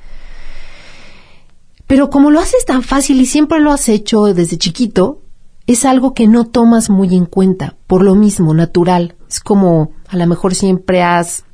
Pero 1.87 2.09
como 2.09 2.31
lo 2.31 2.39
haces 2.39 2.65
tan 2.65 2.83
fácil 2.83 3.19
y 3.19 3.25
siempre 3.25 3.59
lo 3.59 3.71
has 3.71 3.89
hecho 3.89 4.33
desde 4.33 4.57
chiquito, 4.57 5.21
es 5.67 5.85
algo 5.85 6.13
que 6.13 6.27
no 6.27 6.45
tomas 6.45 6.89
muy 6.89 7.15
en 7.15 7.25
cuenta, 7.25 7.75
por 7.87 8.03
lo 8.03 8.15
mismo, 8.15 8.53
natural. 8.53 9.15
Es 9.27 9.39
como 9.39 9.91
a 10.07 10.17
lo 10.17 10.27
mejor 10.27 10.55
siempre 10.55 11.03
has, 11.03 11.45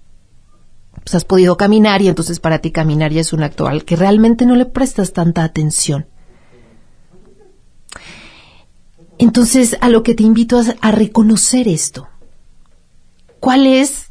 pues 1.04 1.16
has 1.16 1.26
podido 1.26 1.58
caminar 1.58 2.02
y 2.02 2.08
entonces 2.08 2.40
para 2.40 2.60
ti 2.60 2.72
caminar 2.72 3.12
ya 3.12 3.22
es 3.22 3.34
un 3.34 3.44
acto 3.44 3.68
al 3.68 3.84
que 3.84 3.96
realmente 3.96 4.46
no 4.46 4.56
le 4.56 4.66
prestas 4.66 5.14
tanta 5.14 5.44
atención. 5.44 6.08
Entonces, 9.22 9.78
a 9.82 9.90
lo 9.90 10.02
que 10.02 10.16
te 10.16 10.24
invito 10.24 10.60
es 10.60 10.76
a 10.82 10.90
reconocer 10.90 11.68
esto. 11.68 12.08
¿Cuál 13.40 13.68
es 13.68 14.08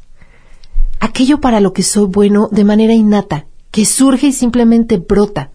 aquello 1.01 1.41
para 1.41 1.59
lo 1.59 1.73
que 1.73 1.83
soy 1.83 2.05
bueno 2.05 2.47
de 2.49 2.63
manera 2.63 2.93
innata, 2.93 3.45
que 3.71 3.83
surge 3.83 4.27
y 4.27 4.31
simplemente 4.31 4.95
brota? 4.95 5.51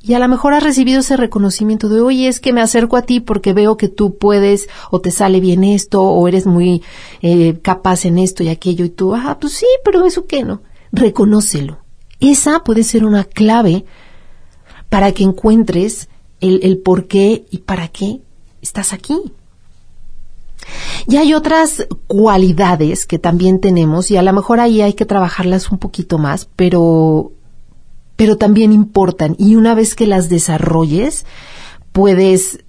Y 0.00 0.14
a 0.14 0.20
lo 0.20 0.28
mejor 0.28 0.54
has 0.54 0.62
recibido 0.62 1.00
ese 1.00 1.16
reconocimiento 1.16 1.88
de, 1.88 2.00
oye, 2.00 2.28
es 2.28 2.38
que 2.38 2.52
me 2.52 2.60
acerco 2.60 2.96
a 2.96 3.02
ti 3.02 3.18
porque 3.18 3.52
veo 3.52 3.76
que 3.76 3.88
tú 3.88 4.18
puedes 4.18 4.68
o 4.92 5.00
te 5.00 5.10
sale 5.10 5.40
bien 5.40 5.64
esto 5.64 6.04
o 6.04 6.28
eres 6.28 6.46
muy 6.46 6.80
eh, 7.22 7.58
capaz 7.62 8.04
en 8.04 8.18
esto 8.18 8.44
y 8.44 8.50
aquello 8.50 8.84
y 8.84 8.90
tú, 8.90 9.16
ah, 9.16 9.36
pues 9.40 9.54
sí, 9.54 9.66
pero 9.84 10.06
eso 10.06 10.26
qué 10.26 10.44
no. 10.44 10.62
Reconócelo. 10.92 11.78
Esa 12.20 12.62
puede 12.62 12.84
ser 12.84 13.04
una 13.04 13.24
clave 13.24 13.84
para 14.88 15.10
que 15.10 15.24
encuentres 15.24 16.08
el, 16.40 16.60
el 16.62 16.78
por 16.78 17.08
qué 17.08 17.46
y 17.50 17.58
para 17.58 17.88
qué 17.88 18.20
estás 18.62 18.92
aquí. 18.92 19.32
Y 21.06 21.16
hay 21.16 21.34
otras 21.34 21.86
cualidades 22.06 23.06
que 23.06 23.18
también 23.18 23.60
tenemos 23.60 24.10
y 24.10 24.16
a 24.16 24.22
lo 24.22 24.32
mejor 24.32 24.60
ahí 24.60 24.82
hay 24.82 24.92
que 24.92 25.06
trabajarlas 25.06 25.70
un 25.70 25.78
poquito 25.78 26.18
más, 26.18 26.48
pero 26.56 27.32
pero 28.16 28.36
también 28.36 28.70
importan 28.70 29.34
y 29.38 29.56
una 29.56 29.74
vez 29.74 29.94
que 29.94 30.06
las 30.06 30.28
desarrolles 30.28 31.24
puedes 31.92 32.62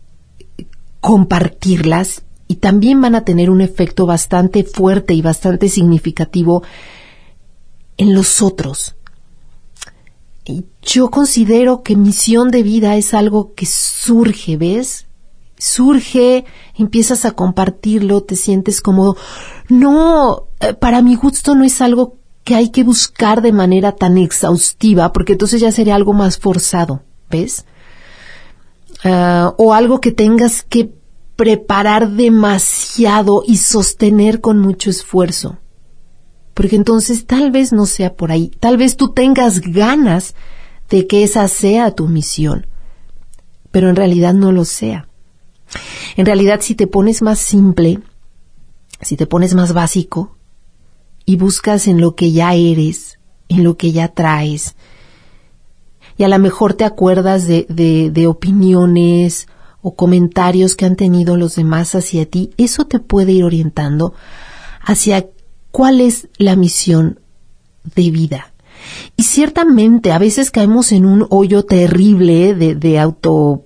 compartirlas 1.01 2.23
y 2.47 2.55
también 2.55 3.01
van 3.01 3.15
a 3.15 3.25
tener 3.25 3.49
un 3.49 3.59
efecto 3.59 4.05
bastante 4.05 4.63
fuerte 4.63 5.13
y 5.13 5.21
bastante 5.21 5.67
significativo 5.67 6.63
en 7.97 8.13
los 8.13 8.41
otros. 8.41 8.95
Y 10.45 10.65
yo 10.81 11.11
considero 11.11 11.83
que 11.83 11.95
misión 11.95 12.49
de 12.49 12.63
vida 12.63 12.95
es 12.95 13.13
algo 13.13 13.53
que 13.53 13.65
surge, 13.65 14.57
¿ves? 14.57 15.05
Surge, 15.61 16.43
empiezas 16.75 17.23
a 17.23 17.33
compartirlo, 17.33 18.23
te 18.23 18.35
sientes 18.35 18.81
como, 18.81 19.15
no, 19.69 20.47
eh, 20.59 20.73
para 20.73 21.03
mi 21.03 21.13
gusto 21.13 21.53
no 21.53 21.63
es 21.63 21.81
algo 21.81 22.17
que 22.43 22.55
hay 22.55 22.69
que 22.69 22.83
buscar 22.83 23.43
de 23.43 23.51
manera 23.51 23.91
tan 23.91 24.17
exhaustiva, 24.17 25.13
porque 25.13 25.33
entonces 25.33 25.61
ya 25.61 25.71
sería 25.71 25.93
algo 25.93 26.13
más 26.13 26.39
forzado, 26.39 27.03
¿ves? 27.29 27.65
Ah, 29.03 29.53
o 29.59 29.75
algo 29.75 30.01
que 30.01 30.11
tengas 30.11 30.63
que 30.63 30.95
preparar 31.35 32.09
demasiado 32.09 33.43
y 33.45 33.57
sostener 33.57 34.41
con 34.41 34.57
mucho 34.57 34.89
esfuerzo. 34.89 35.59
Porque 36.55 36.75
entonces 36.75 37.27
tal 37.27 37.51
vez 37.51 37.71
no 37.71 37.85
sea 37.85 38.15
por 38.15 38.31
ahí, 38.31 38.51
tal 38.59 38.77
vez 38.77 38.97
tú 38.97 39.09
tengas 39.13 39.61
ganas 39.61 40.33
de 40.89 41.05
que 41.05 41.21
esa 41.21 41.47
sea 41.47 41.91
tu 41.91 42.07
misión, 42.07 42.65
pero 43.69 43.89
en 43.89 43.95
realidad 43.95 44.33
no 44.33 44.51
lo 44.51 44.65
sea. 44.65 45.07
En 46.17 46.25
realidad 46.25 46.61
si 46.61 46.75
te 46.75 46.87
pones 46.87 47.21
más 47.21 47.39
simple, 47.39 47.99
si 49.01 49.17
te 49.17 49.27
pones 49.27 49.53
más 49.53 49.73
básico, 49.73 50.37
y 51.25 51.37
buscas 51.37 51.87
en 51.87 52.01
lo 52.01 52.15
que 52.15 52.31
ya 52.31 52.53
eres, 52.55 53.19
en 53.47 53.63
lo 53.63 53.77
que 53.77 53.91
ya 53.91 54.09
traes. 54.09 54.75
Y 56.17 56.23
a 56.23 56.27
lo 56.27 56.37
mejor 56.39 56.73
te 56.73 56.83
acuerdas 56.83 57.47
de, 57.47 57.65
de, 57.69 58.27
opiniones 58.27 59.47
o 59.81 59.95
comentarios 59.95 60.75
que 60.75 60.85
han 60.85 60.95
tenido 60.95 61.37
los 61.37 61.55
demás 61.55 61.95
hacia 61.95 62.25
ti. 62.25 62.51
Eso 62.57 62.85
te 62.85 62.99
puede 62.99 63.31
ir 63.31 63.43
orientando 63.43 64.13
hacia 64.81 65.27
cuál 65.71 66.01
es 66.01 66.27
la 66.37 66.55
misión 66.55 67.19
de 67.95 68.11
vida. 68.11 68.53
Y 69.15 69.23
ciertamente 69.23 70.11
a 70.11 70.19
veces 70.19 70.51
caemos 70.51 70.91
en 70.91 71.05
un 71.05 71.25
hoyo 71.29 71.63
terrible 71.63 72.55
de, 72.55 72.75
de 72.75 72.99
auto 72.99 73.65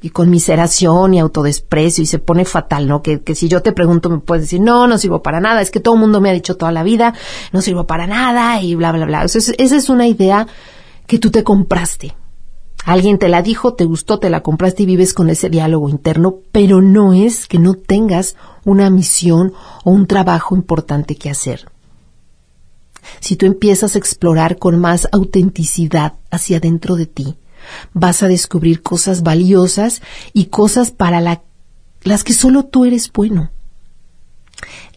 y 0.00 0.10
conmiseración 0.10 1.14
y 1.14 1.20
autodesprecio 1.20 2.02
y 2.02 2.06
se 2.06 2.18
pone 2.18 2.44
fatal, 2.44 2.86
¿no? 2.86 3.02
Que, 3.02 3.22
que 3.22 3.34
si 3.34 3.48
yo 3.48 3.62
te 3.62 3.72
pregunto 3.72 4.10
me 4.10 4.18
puedes 4.18 4.44
decir, 4.44 4.60
no, 4.60 4.86
no 4.86 4.98
sirvo 4.98 5.22
para 5.22 5.40
nada, 5.40 5.60
es 5.60 5.70
que 5.70 5.80
todo 5.80 5.94
el 5.94 6.00
mundo 6.00 6.20
me 6.20 6.30
ha 6.30 6.34
dicho 6.34 6.56
toda 6.56 6.72
la 6.72 6.82
vida, 6.82 7.14
no 7.52 7.60
sirvo 7.60 7.86
para 7.86 8.06
nada 8.06 8.60
y 8.60 8.74
bla, 8.74 8.92
bla, 8.92 9.06
bla. 9.06 9.24
esa 9.24 9.52
es 9.58 9.88
una 9.88 10.06
idea 10.06 10.46
que 11.06 11.18
tú 11.18 11.30
te 11.30 11.44
compraste. 11.44 12.14
Alguien 12.84 13.18
te 13.18 13.28
la 13.28 13.40
dijo, 13.40 13.74
te 13.74 13.84
gustó, 13.84 14.18
te 14.18 14.28
la 14.28 14.42
compraste 14.42 14.82
y 14.82 14.86
vives 14.86 15.14
con 15.14 15.30
ese 15.30 15.48
diálogo 15.48 15.88
interno, 15.88 16.40
pero 16.52 16.82
no 16.82 17.14
es 17.14 17.46
que 17.46 17.58
no 17.58 17.74
tengas 17.74 18.36
una 18.64 18.90
misión 18.90 19.54
o 19.84 19.90
un 19.90 20.06
trabajo 20.06 20.54
importante 20.54 21.16
que 21.16 21.30
hacer. 21.30 21.66
Si 23.20 23.36
tú 23.36 23.46
empiezas 23.46 23.94
a 23.94 23.98
explorar 23.98 24.58
con 24.58 24.78
más 24.78 25.08
autenticidad 25.12 26.14
hacia 26.30 26.60
dentro 26.60 26.96
de 26.96 27.06
ti, 27.06 27.36
vas 27.92 28.22
a 28.22 28.28
descubrir 28.28 28.82
cosas 28.82 29.22
valiosas 29.22 30.02
y 30.32 30.46
cosas 30.46 30.90
para 30.90 31.20
las 31.20 32.24
que 32.24 32.32
solo 32.32 32.64
tú 32.64 32.84
eres 32.84 33.12
bueno. 33.12 33.50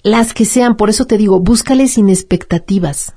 Las 0.04 0.34
que 0.34 0.46
sean, 0.46 0.78
por 0.78 0.90
eso 0.90 1.06
te 1.06 1.18
digo, 1.18 1.40
búscale 1.40 1.88
sin 1.88 2.10
expectativas. 2.10 3.14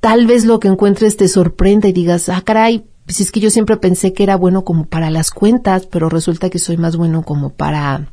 Tal 0.00 0.26
vez 0.26 0.44
lo 0.44 0.60
que 0.60 0.68
encuentres 0.68 1.16
te 1.16 1.28
sorprenda 1.28 1.88
y 1.88 1.92
digas, 1.92 2.28
ah, 2.28 2.40
caray, 2.42 2.86
pues 3.04 3.20
es 3.20 3.32
que 3.32 3.40
yo 3.40 3.50
siempre 3.50 3.76
pensé 3.76 4.12
que 4.12 4.22
era 4.22 4.36
bueno 4.36 4.64
como 4.64 4.84
para 4.84 5.10
las 5.10 5.30
cuentas, 5.30 5.86
pero 5.86 6.08
resulta 6.08 6.50
que 6.50 6.58
soy 6.58 6.76
más 6.76 6.96
bueno 6.96 7.22
como 7.22 7.50
para 7.50 8.10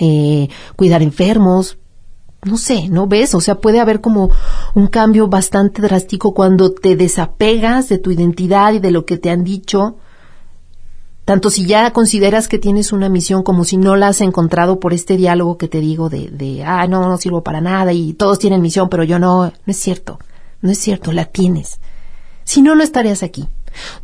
eh, 0.00 0.48
cuidar 0.76 1.02
enfermos, 1.02 1.78
no 2.44 2.56
sé, 2.56 2.88
¿no 2.88 3.06
ves? 3.06 3.34
O 3.34 3.40
sea, 3.40 3.60
puede 3.60 3.78
haber 3.78 4.00
como 4.00 4.30
un 4.74 4.88
cambio 4.88 5.28
bastante 5.28 5.80
drástico 5.80 6.34
cuando 6.34 6.72
te 6.72 6.96
desapegas 6.96 7.88
de 7.88 7.98
tu 7.98 8.10
identidad 8.10 8.72
y 8.72 8.80
de 8.80 8.90
lo 8.90 9.06
que 9.06 9.16
te 9.16 9.30
han 9.30 9.44
dicho, 9.44 9.96
tanto 11.24 11.50
si 11.50 11.66
ya 11.66 11.92
consideras 11.92 12.48
que 12.48 12.58
tienes 12.58 12.92
una 12.92 13.08
misión 13.08 13.44
como 13.44 13.64
si 13.64 13.76
no 13.76 13.94
la 13.94 14.08
has 14.08 14.20
encontrado 14.20 14.80
por 14.80 14.92
este 14.92 15.16
diálogo 15.16 15.56
que 15.56 15.68
te 15.68 15.78
digo 15.78 16.08
de, 16.08 16.30
de 16.30 16.64
ah, 16.64 16.88
no, 16.88 17.08
no 17.08 17.16
sirvo 17.16 17.44
para 17.44 17.60
nada 17.60 17.92
y 17.92 18.12
todos 18.14 18.40
tienen 18.40 18.60
misión, 18.60 18.88
pero 18.88 19.04
yo 19.04 19.20
no, 19.20 19.44
no 19.44 19.52
es 19.66 19.76
cierto, 19.76 20.18
no 20.62 20.70
es 20.72 20.78
cierto, 20.78 21.12
la 21.12 21.26
tienes. 21.26 21.78
Si 22.42 22.60
no, 22.60 22.74
no 22.74 22.82
estarías 22.82 23.22
aquí. 23.22 23.46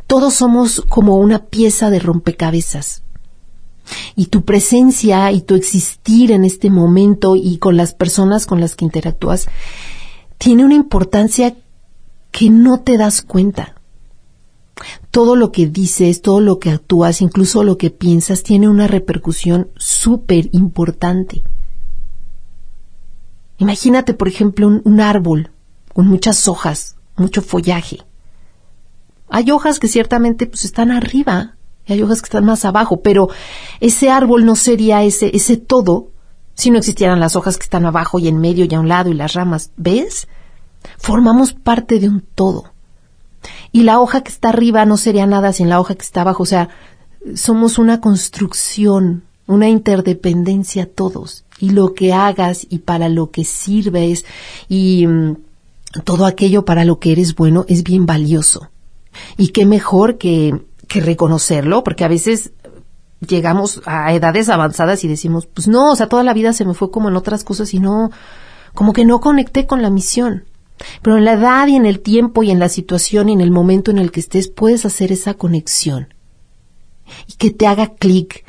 Todos 0.07 0.33
somos 0.33 0.81
como 0.87 1.17
una 1.17 1.39
pieza 1.39 1.89
de 1.89 1.99
rompecabezas 1.99 3.03
y 4.15 4.27
tu 4.27 4.43
presencia 4.43 5.31
y 5.31 5.41
tu 5.41 5.55
existir 5.55 6.31
en 6.31 6.45
este 6.45 6.69
momento 6.69 7.35
y 7.35 7.57
con 7.57 7.77
las 7.77 7.93
personas 7.93 8.45
con 8.45 8.59
las 8.59 8.75
que 8.75 8.85
interactúas 8.85 9.47
tiene 10.37 10.65
una 10.65 10.75
importancia 10.75 11.55
que 12.31 12.49
no 12.49 12.79
te 12.81 12.97
das 12.97 13.21
cuenta. 13.21 13.75
Todo 15.11 15.35
lo 15.35 15.51
que 15.51 15.67
dices, 15.67 16.21
todo 16.21 16.39
lo 16.39 16.59
que 16.59 16.71
actúas, 16.71 17.21
incluso 17.21 17.63
lo 17.63 17.77
que 17.77 17.89
piensas, 17.89 18.43
tiene 18.43 18.69
una 18.69 18.87
repercusión 18.87 19.69
súper 19.75 20.49
importante. 20.53 21.43
Imagínate, 23.57 24.13
por 24.13 24.29
ejemplo, 24.29 24.67
un, 24.67 24.81
un, 24.85 25.01
árbol 25.01 25.51
con 25.93 26.07
muchas 26.07 26.47
hojas, 26.47 26.95
mucho 27.17 27.41
follaje. 27.41 27.97
Hay 29.27 29.51
hojas 29.51 29.79
que 29.79 29.89
ciertamente 29.89 30.47
pues, 30.47 30.63
están 30.63 30.91
arriba, 30.91 31.57
hay 31.87 32.01
hojas 32.01 32.21
que 32.21 32.27
están 32.27 32.45
más 32.45 32.65
abajo, 32.65 33.01
pero 33.01 33.29
ese 33.79 34.09
árbol 34.09 34.45
no 34.45 34.55
sería 34.55 35.03
ese, 35.03 35.35
ese 35.35 35.57
todo 35.57 36.09
si 36.53 36.71
no 36.71 36.77
existieran 36.77 37.19
las 37.21 37.35
hojas 37.35 37.57
que 37.57 37.63
están 37.63 37.85
abajo 37.85 38.19
y 38.19 38.27
en 38.27 38.39
medio 38.39 38.65
y 38.65 38.75
a 38.75 38.79
un 38.79 38.89
lado 38.89 39.09
y 39.09 39.13
las 39.13 39.33
ramas. 39.33 39.71
¿Ves? 39.77 40.27
Formamos 40.97 41.53
parte 41.53 41.99
de 41.99 42.09
un 42.09 42.21
todo. 42.35 42.65
Y 43.71 43.83
la 43.83 43.99
hoja 43.99 44.21
que 44.21 44.31
está 44.31 44.49
arriba 44.49 44.85
no 44.85 44.97
sería 44.97 45.25
nada 45.25 45.53
sin 45.53 45.69
la 45.69 45.79
hoja 45.79 45.95
que 45.95 46.03
está 46.03 46.21
abajo. 46.21 46.43
O 46.43 46.45
sea, 46.45 46.69
somos 47.35 47.77
una 47.77 48.01
construcción, 48.01 49.23
una 49.47 49.69
interdependencia 49.69 50.91
todos. 50.91 51.45
Y 51.59 51.69
lo 51.69 51.93
que 51.93 52.11
hagas 52.11 52.67
y 52.69 52.79
para 52.79 53.09
lo 53.09 53.31
que 53.31 53.45
sirves 53.45 54.25
y 54.67 55.07
mm, 55.07 55.37
todo 56.03 56.25
aquello 56.25 56.65
para 56.65 56.85
lo 56.85 56.99
que 56.99 57.11
eres 57.11 57.35
bueno 57.35 57.65
es 57.67 57.83
bien 57.83 58.05
valioso. 58.05 58.69
Y 59.37 59.49
qué 59.49 59.65
mejor 59.65 60.17
que 60.17 60.61
que 60.89 60.99
reconocerlo, 60.99 61.83
porque 61.85 62.03
a 62.03 62.09
veces 62.09 62.51
llegamos 63.25 63.81
a 63.85 64.13
edades 64.13 64.49
avanzadas 64.49 65.03
y 65.03 65.07
decimos, 65.07 65.45
pues 65.45 65.67
no, 65.67 65.91
o 65.91 65.95
sea, 65.95 66.09
toda 66.09 66.23
la 66.23 66.33
vida 66.33 66.51
se 66.51 66.65
me 66.65 66.73
fue 66.73 66.91
como 66.91 67.07
en 67.07 67.15
otras 67.15 67.45
cosas 67.45 67.73
y 67.73 67.79
no, 67.79 68.11
como 68.73 68.91
que 68.91 69.05
no 69.05 69.21
conecté 69.21 69.65
con 69.67 69.81
la 69.81 69.89
misión. 69.89 70.45
Pero 71.01 71.17
en 71.17 71.25
la 71.25 71.33
edad 71.33 71.67
y 71.67 71.75
en 71.75 71.85
el 71.85 71.99
tiempo 71.99 72.43
y 72.43 72.51
en 72.51 72.59
la 72.59 72.69
situación 72.69 73.29
y 73.29 73.33
en 73.33 73.41
el 73.41 73.51
momento 73.51 73.91
en 73.91 73.97
el 73.97 74.11
que 74.11 74.21
estés 74.21 74.49
puedes 74.49 74.85
hacer 74.85 75.11
esa 75.11 75.33
conexión 75.33 76.13
y 77.27 77.33
que 77.33 77.51
te 77.51 77.67
haga 77.67 77.93
clic. 77.93 78.45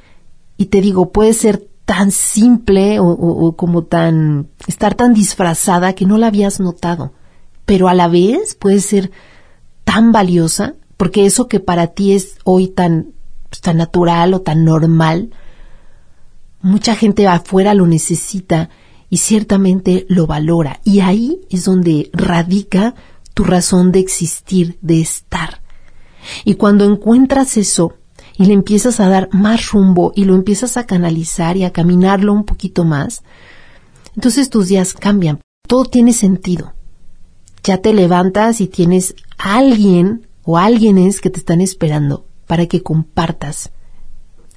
Y 0.56 0.66
te 0.66 0.80
digo, 0.80 1.10
puede 1.10 1.34
ser 1.34 1.66
tan 1.84 2.12
simple 2.12 3.00
o, 3.00 3.06
o, 3.06 3.56
como 3.56 3.82
tan, 3.82 4.48
estar 4.68 4.94
tan 4.94 5.12
disfrazada 5.12 5.94
que 5.94 6.06
no 6.06 6.18
la 6.18 6.28
habías 6.28 6.60
notado, 6.60 7.12
pero 7.64 7.88
a 7.88 7.94
la 7.94 8.06
vez 8.06 8.54
puede 8.54 8.78
ser 8.78 9.10
tan 9.84 10.12
valiosa 10.12 10.74
porque 11.00 11.24
eso 11.24 11.48
que 11.48 11.60
para 11.60 11.86
ti 11.86 12.12
es 12.12 12.34
hoy 12.44 12.68
tan 12.68 13.14
pues, 13.48 13.62
tan 13.62 13.78
natural 13.78 14.34
o 14.34 14.42
tan 14.42 14.66
normal. 14.66 15.30
Mucha 16.60 16.94
gente 16.94 17.26
afuera 17.26 17.72
lo 17.72 17.86
necesita 17.86 18.68
y 19.08 19.16
ciertamente 19.16 20.04
lo 20.10 20.26
valora. 20.26 20.80
Y 20.84 21.00
ahí 21.00 21.40
es 21.48 21.64
donde 21.64 22.10
radica 22.12 22.94
tu 23.32 23.44
razón 23.44 23.92
de 23.92 24.00
existir, 24.00 24.76
de 24.82 25.00
estar. 25.00 25.62
Y 26.44 26.56
cuando 26.56 26.84
encuentras 26.84 27.56
eso 27.56 27.94
y 28.36 28.44
le 28.44 28.52
empiezas 28.52 29.00
a 29.00 29.08
dar 29.08 29.30
más 29.32 29.70
rumbo 29.70 30.12
y 30.14 30.26
lo 30.26 30.34
empiezas 30.34 30.76
a 30.76 30.84
canalizar 30.84 31.56
y 31.56 31.64
a 31.64 31.72
caminarlo 31.72 32.34
un 32.34 32.44
poquito 32.44 32.84
más, 32.84 33.22
entonces 34.16 34.50
tus 34.50 34.68
días 34.68 34.92
cambian. 34.92 35.40
Todo 35.66 35.86
tiene 35.86 36.12
sentido. 36.12 36.74
Ya 37.64 37.78
te 37.78 37.94
levantas 37.94 38.60
y 38.60 38.66
tienes 38.66 39.14
a 39.38 39.56
alguien 39.56 40.26
o 40.50 40.58
alguienes 40.58 41.20
que 41.20 41.30
te 41.30 41.38
están 41.38 41.60
esperando 41.60 42.26
para 42.48 42.66
que 42.66 42.82
compartas 42.82 43.70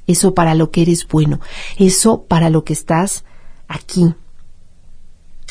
eso 0.08 0.34
para 0.34 0.56
lo 0.56 0.72
que 0.72 0.82
eres 0.82 1.08
bueno, 1.08 1.40
eso 1.78 2.24
para 2.24 2.50
lo 2.50 2.64
que 2.64 2.74
estás 2.74 3.26
aquí. 3.68 4.16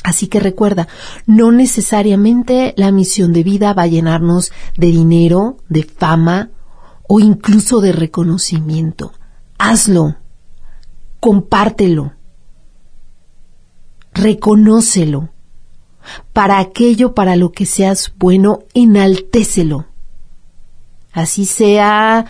Así 0.02 0.26
que 0.26 0.40
recuerda, 0.40 0.88
no 1.26 1.52
necesariamente 1.52 2.75
la 2.76 2.90
misión 2.90 3.32
de 3.32 3.44
vida 3.44 3.72
va 3.72 3.82
a 3.82 3.87
llenarnos 3.87 4.50
de 4.76 4.88
dinero, 4.88 5.58
de 5.68 5.84
fama 5.84 6.50
o 7.08 7.20
incluso 7.20 7.80
de 7.80 7.92
reconocimiento. 7.92 9.12
Hazlo, 9.58 10.16
compártelo, 11.20 12.14
reconócelo. 14.12 15.28
Para 16.32 16.58
aquello 16.58 17.14
para 17.14 17.37
lo 17.37 17.52
que 17.52 17.64
seas 17.64 18.12
bueno, 18.18 18.64
enaltécelo. 18.75 19.91
Así 21.12 21.45
sea 21.45 22.26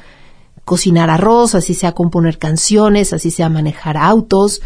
cocinar 0.64 1.10
arroz, 1.10 1.54
así 1.54 1.74
sea 1.74 1.92
componer 1.92 2.38
canciones, 2.38 3.12
así 3.12 3.30
sea 3.30 3.48
manejar 3.48 3.96
autos. 3.96 4.62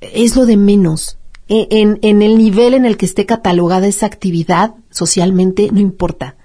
Es 0.00 0.36
lo 0.36 0.46
de 0.46 0.56
menos. 0.56 1.18
E, 1.48 1.68
en, 1.70 1.98
en, 2.02 2.22
el 2.22 2.38
nivel 2.38 2.74
en 2.74 2.84
el 2.84 2.96
que 2.96 3.06
esté 3.06 3.24
catalogada 3.24 3.86
esa 3.86 4.06
actividad 4.06 4.74
socialmente, 4.90 5.70
no 5.72 5.80
importa. 5.80 6.36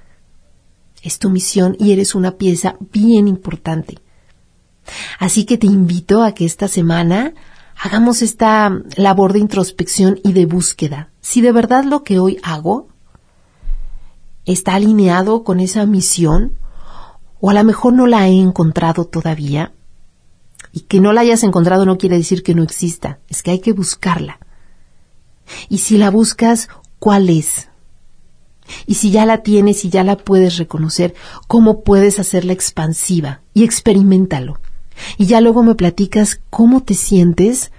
Es 1.01 1.17
tu 1.17 1.29
misión 1.29 1.75
y 1.79 1.91
eres 1.91 2.13
una 2.13 2.37
pieza 2.37 2.75
bien 2.91 3.27
importante. 3.27 3.97
Así 5.19 5.45
que 5.45 5.57
te 5.57 5.67
invito 5.67 6.23
a 6.23 6.33
que 6.33 6.45
esta 6.45 6.67
semana 6.67 7.33
hagamos 7.81 8.21
esta 8.21 8.71
labor 8.95 9.33
de 9.33 9.39
introspección 9.39 10.19
y 10.23 10.33
de 10.33 10.45
búsqueda. 10.45 11.09
Si 11.19 11.41
de 11.41 11.51
verdad 11.51 11.83
lo 11.83 12.03
que 12.03 12.19
hoy 12.19 12.37
hago 12.43 12.90
está 14.45 14.75
alineado 14.75 15.43
con 15.43 15.59
esa 15.59 15.85
misión, 15.85 16.57
o 17.39 17.49
a 17.49 17.53
lo 17.53 17.63
mejor 17.63 17.93
no 17.93 18.07
la 18.07 18.27
he 18.27 18.39
encontrado 18.39 19.05
todavía. 19.05 19.73
Y 20.71 20.81
que 20.81 20.99
no 20.99 21.11
la 21.11 21.21
hayas 21.21 21.43
encontrado 21.43 21.85
no 21.85 21.97
quiere 21.97 22.17
decir 22.17 22.43
que 22.43 22.55
no 22.55 22.63
exista, 22.63 23.19
es 23.27 23.43
que 23.43 23.51
hay 23.51 23.59
que 23.59 23.73
buscarla. 23.73 24.39
Y 25.67 25.79
si 25.79 25.97
la 25.97 26.09
buscas, 26.11 26.69
¿cuál 26.99 27.29
es? 27.29 27.67
Y 28.85 28.93
si 28.93 29.11
ya 29.11 29.25
la 29.25 29.39
tienes 29.39 29.83
y 29.83 29.89
ya 29.89 30.03
la 30.03 30.15
puedes 30.15 30.57
reconocer, 30.57 31.13
¿cómo 31.47 31.81
puedes 31.81 32.19
hacerla 32.19 32.53
expansiva? 32.53 33.41
Y 33.53 33.63
experimentalo. 33.63 34.59
Y 35.17 35.25
ya 35.25 35.41
luego 35.41 35.63
me 35.63 35.75
platicas 35.75 36.39
cómo 36.49 36.83
te 36.83 36.93
sientes 36.93 37.71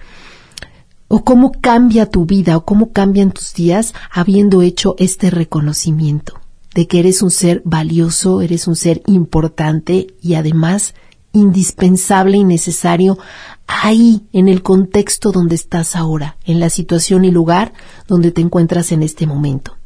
o 1.09 1.25
cómo 1.25 1.52
cambia 1.52 2.07
tu 2.07 2.26
vida 2.26 2.57
o 2.57 2.64
cómo 2.64 2.92
cambian 2.92 3.31
tus 3.31 3.54
días 3.54 3.95
habiendo 4.11 4.61
hecho 4.61 4.97
este 4.99 5.31
reconocimiento 5.31 6.42
de 6.75 6.87
que 6.87 7.00
eres 7.00 7.23
un 7.23 7.31
ser 7.31 7.62
valioso, 7.64 8.41
eres 8.41 8.67
un 8.67 8.76
ser 8.76 9.02
importante 9.07 10.09
y 10.21 10.35
además 10.35 10.95
indispensable 11.33 12.37
y 12.37 12.45
necesario 12.45 13.19
ahí, 13.67 14.26
en 14.33 14.49
el 14.49 14.62
contexto 14.62 15.33
donde 15.33 15.55
estás 15.55 15.97
ahora, 15.97 16.37
en 16.45 16.61
la 16.61 16.71
situación 16.71 17.25
y 17.25 17.31
lugar 17.31 17.73
donde 18.07 18.31
te 18.31 18.40
encuentras 18.40 18.92
en 18.92 19.03
este 19.03 19.27
momento. 19.27 19.77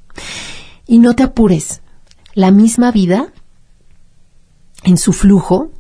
Y 0.87 0.99
no 0.99 1.15
te 1.15 1.23
apures, 1.23 1.83
la 2.35 2.51
misma 2.51 2.91
vida, 2.91 3.33
en 4.83 4.99
su 4.99 5.13
flujo, 5.13 5.71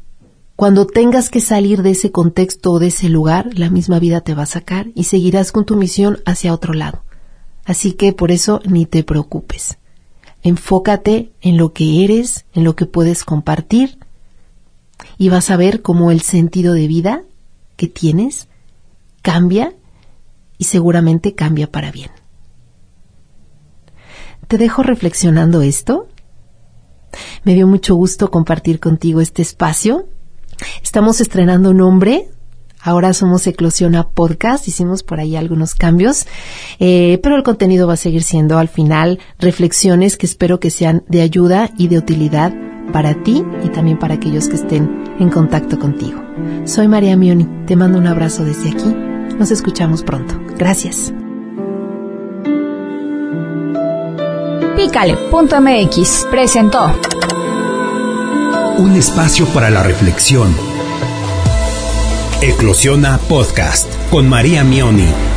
cuando 0.57 0.87
tengas 0.87 1.28
que 1.28 1.40
salir 1.40 1.83
de 1.83 1.90
ese 1.90 2.11
contexto 2.11 2.72
o 2.72 2.78
de 2.78 2.87
ese 2.87 3.09
lugar, 3.09 3.50
la 3.52 3.68
misma 3.68 3.98
vida 3.98 4.22
te 4.22 4.35
va 4.35 4.44
a 4.44 4.46
sacar 4.46 4.88
y 4.94 5.04
seguirás 5.04 5.52
con 5.52 5.66
tu 5.66 5.76
misión 5.76 6.18
hacia 6.24 6.54
otro 6.54 6.72
lado. 6.72 7.02
Así 7.64 7.92
que 7.92 8.12
por 8.12 8.31
eso 8.31 8.62
ni 8.64 8.87
te 8.87 9.04
preocupes. 9.04 9.76
Enfócate 10.46 11.32
en 11.40 11.56
lo 11.56 11.72
que 11.72 12.04
eres, 12.04 12.46
en 12.52 12.62
lo 12.62 12.76
que 12.76 12.87
puedes 12.87 13.24
compartir 13.24 13.98
y 15.18 15.28
vas 15.28 15.50
a 15.50 15.56
ver 15.56 15.82
cómo 15.82 16.12
el 16.12 16.20
sentido 16.20 16.72
de 16.72 16.87
vida 16.87 17.24
que 17.74 17.88
tienes 17.88 18.46
cambia 19.22 19.74
y 20.56 20.66
seguramente 20.66 21.35
cambia 21.35 21.68
para 21.72 21.90
bien. 21.90 22.12
Te 24.46 24.56
dejo 24.56 24.85
reflexionando 24.85 25.62
esto. 25.62 26.06
Me 27.42 27.54
dio 27.54 27.66
mucho 27.66 27.96
gusto 27.96 28.30
compartir 28.30 28.78
contigo 28.78 29.20
este 29.20 29.42
espacio. 29.42 30.09
Estamos 30.80 31.20
estrenando 31.20 31.74
nombre, 31.74 32.30
Ahora 32.87 33.12
somos 33.14 33.44
Eclosiona 33.49 34.09
Podcast, 34.09 34.68
hicimos 34.68 35.03
por 35.03 35.18
ahí 35.18 35.35
algunos 35.35 35.75
cambios, 35.75 36.25
eh, 36.79 37.18
pero 37.20 37.35
el 37.35 37.42
contenido 37.42 37.88
va 37.88 37.94
a 37.94 37.96
seguir 37.96 38.22
siendo 38.22 38.59
al 38.59 38.68
final 38.68 39.18
reflexiones 39.40 40.16
que 40.16 40.27
espero 40.27 40.61
que 40.61 40.70
sean 40.70 41.03
de 41.09 41.22
ayuda 41.22 41.72
y 41.77 41.88
de 41.88 41.99
utilidad 41.99 42.55
para 42.92 43.20
ti 43.25 43.42
y 43.64 43.70
también 43.70 43.99
para 43.99 44.14
aquellos 44.14 44.46
que 44.46 44.55
estén 44.55 45.03
en 45.18 45.31
contacto 45.31 45.81
contigo. 45.81 46.22
Soy 46.64 46.87
María 46.87 47.16
Mioni, 47.16 47.49
te 47.66 47.75
mando 47.75 47.99
un 47.99 48.07
abrazo 48.07 48.44
desde 48.44 48.70
aquí. 48.70 48.94
Nos 49.37 49.51
escuchamos 49.51 50.05
pronto. 50.05 50.40
Gracias. 50.57 51.12
Pícale.mx 54.77 56.29
presentó 56.31 56.94
un 58.79 58.94
espacio 58.94 59.46
para 59.46 59.70
la 59.70 59.83
reflexión 59.83 60.55
Eclosiona 62.42 63.18
Podcast 63.18 63.88
con 64.11 64.29
María 64.29 64.62
Mioni. 64.62 65.36